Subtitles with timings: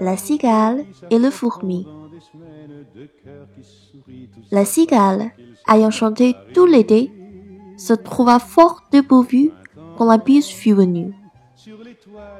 [0.00, 1.86] La cigale et le fourmi.
[4.50, 5.32] La cigale,
[5.68, 7.12] ayant chanté tout l'été,
[7.76, 9.50] se trouva fort dépourvue
[9.96, 11.12] quand la bise fut venue.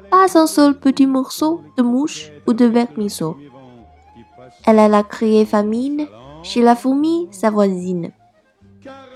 [0.09, 3.37] Pas un seul petit morceau de mouche ou de vermisseau.
[4.65, 6.07] Elle alla crier famine
[6.43, 8.11] chez la fourmi, sa voisine.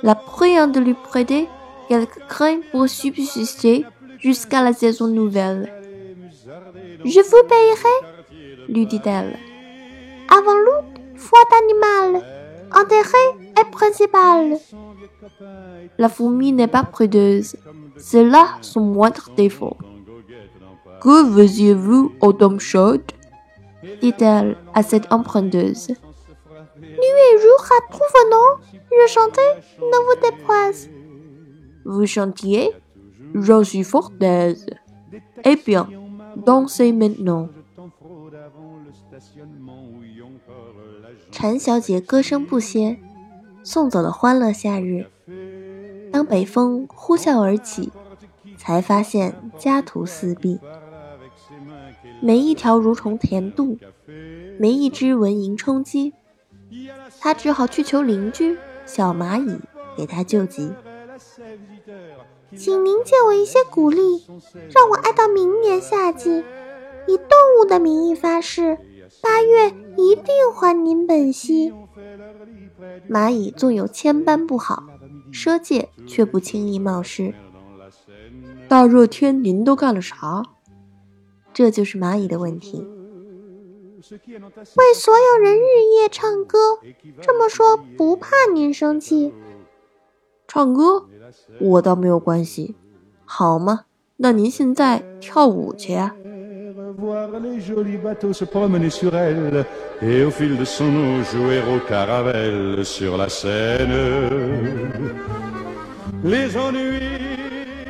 [0.03, 1.47] La priant de lui prêter
[1.87, 3.85] quelques grains pour subsister
[4.23, 5.71] jusqu'à la saison nouvelle.
[7.05, 9.37] Je vous payerai, lui dit-elle.
[10.29, 12.25] Avant l'août, foi d'animal,
[12.73, 13.25] enterré
[13.59, 14.57] est principal.
[15.97, 17.55] La fourmi n'est pas prudeuse,
[17.97, 19.77] c'est là son moindre défaut.
[21.01, 23.11] Que faisiez-vous aux tombes chaudes
[24.01, 25.89] dit-elle à cette emprunteuse.
[26.79, 30.89] Nuit et jour à tout venant, je chantais, ne vous déplaise.
[31.85, 32.71] Vous chantiez?
[33.33, 34.65] Je suis fort aise.
[35.43, 35.87] Eh bien,
[36.45, 37.49] dansez maintenant.
[41.31, 42.99] 陈小姐歌声不歇，
[43.63, 45.07] 送走了欢乐夏日。
[46.11, 47.91] 当北风呼啸而起，
[48.57, 50.59] 才发现家徒四壁，
[52.21, 53.79] 没一条蠕虫填肚，
[54.59, 56.13] 没一只蚊蝇充饥。
[57.19, 59.59] 她只好去求邻居小蚂蚁
[59.97, 60.71] 给她救急。
[62.57, 64.25] 请您借我一些鼓励，
[64.73, 66.43] 让我爱到明年夏季。
[67.07, 67.27] 以动
[67.59, 68.77] 物的名义发誓，
[69.21, 71.73] 八月一定还您本息。
[73.09, 74.83] 蚂蚁纵有千般不好，
[75.33, 77.33] 赊借却不轻易冒失。
[78.67, 80.43] 大热天您都干了啥？
[81.53, 82.87] 这就是蚂蚁的问题。
[84.75, 85.63] 为所有人日
[85.95, 86.79] 夜唱歌，
[87.21, 89.33] 这么说不怕您生气。
[90.53, 91.05] 唱歌，
[91.59, 92.75] 我倒没有关系，
[93.25, 93.85] 好吗？
[94.17, 96.15] 那您现在跳舞去啊。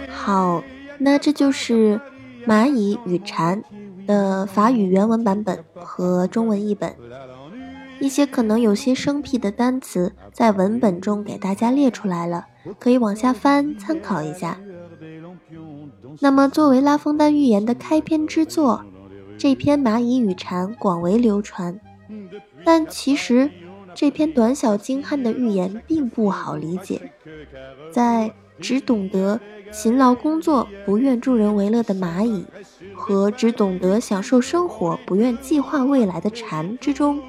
[0.10, 0.64] 好，
[1.00, 2.00] 那这就是
[2.48, 3.62] 《蚂蚁与蝉》
[4.06, 6.96] 的法语原文版本和中文译本。
[8.04, 12.48] 一些可能有些生僻的单词，在文本中给大家列出来了，
[12.78, 14.60] 可以往下翻参考一下。
[16.20, 18.84] 那么，作为拉封丹寓言的开篇之作，
[19.38, 21.80] 这篇《蚂蚁与蝉》广为流传。
[22.66, 23.50] 但其实，
[23.96, 27.14] 这篇短小精悍的寓言并不好理解。
[27.90, 29.40] 在只懂得
[29.72, 32.44] 勤劳工作、不愿助人为乐的蚂蚁，
[32.94, 37.22] 和只懂得享受生活、不愿计划未来的蝉之中，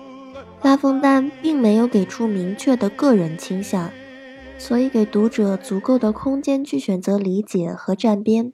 [0.64, 3.90] 拉封丹并没有给出明确的个人倾向，
[4.56, 8.50] 所以给读者足够的空间去选择理解和站边。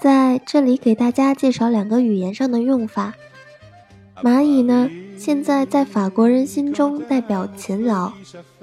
[0.00, 3.12] 在这里给大家介绍两个语言上的用法。
[4.22, 4.88] 蚂蚁呢，
[5.18, 8.12] 现在在法国人心中代表勤劳；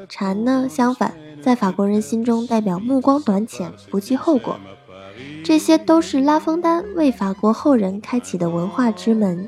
[0.09, 1.13] 蝉呢，相反，
[1.43, 4.59] 在法国人心中代表目光短浅、不计后果。
[5.43, 9.47] 这些都是拉封丹为法国后人开启的文化之门。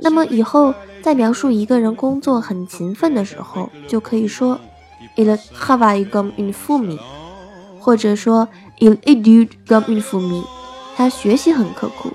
[0.00, 4.58] 那么以后在描述一个人工作很勤奋的时候，就可以说
[5.16, 6.98] il travaille comme une fourmi，
[7.78, 10.42] 或者说 il étudie comme une fourmi。
[10.96, 12.12] 他学习很刻苦，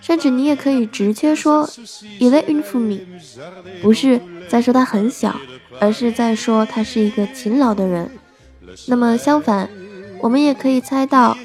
[0.00, 1.66] 甚至你也可以直接说
[2.20, 3.00] “il est une fourmi”，
[3.82, 5.34] 不是在说他很小，
[5.80, 8.10] 而是在说他是一个勤劳的人。
[8.86, 9.68] 那么相反，
[10.20, 11.36] 我们也可以猜到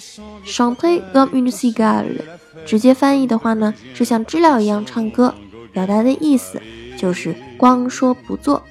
[0.45, 2.21] “chanter comme une cigale”，
[2.65, 5.33] 直接翻译的话呢，是像知了一样唱歌，
[5.71, 6.61] 表达的意思
[6.97, 8.63] 就是光说不做。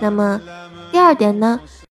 [0.00, 0.40] 那么
[0.92, 1.60] 第二点呢，